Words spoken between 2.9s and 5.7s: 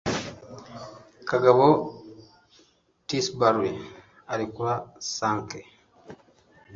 Tisbury arekura Sanke